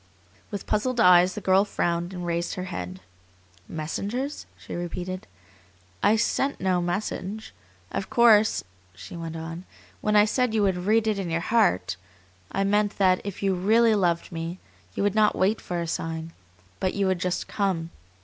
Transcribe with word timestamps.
With 0.49 0.65
puzzled 0.65 0.99
eyes 0.99 1.35
the 1.35 1.41
girl 1.41 1.63
frowned 1.63 2.11
and 2.11 2.25
raised 2.25 2.55
her 2.55 2.63
head. 2.63 3.01
"Messengers?" 3.67 4.47
she 4.57 4.73
repeated. 4.73 5.27
"I 6.01 6.15
sent 6.15 6.59
no 6.59 6.81
message. 6.81 7.53
Of 7.91 8.09
course," 8.09 8.63
she 8.95 9.15
went 9.15 9.35
on, 9.35 9.63
"when 10.01 10.15
I 10.15 10.25
said 10.25 10.55
you 10.55 10.63
would 10.63 10.87
'read 10.87 11.05
it 11.05 11.19
in 11.19 11.29
your 11.29 11.39
heart' 11.39 11.97
I 12.51 12.63
meant 12.63 12.97
that 12.97 13.21
if 13.23 13.43
you 13.43 13.53
REALLY 13.53 13.93
loved 13.93 14.31
me 14.31 14.57
you 14.95 15.03
would 15.03 15.13
not 15.13 15.35
wait 15.37 15.61
for 15.61 15.79
a 15.79 15.85
sign, 15.87 16.33
but 16.79 16.95
you 16.95 17.05
would 17.05 17.19
just 17.19 17.47
COME!" 17.47 17.91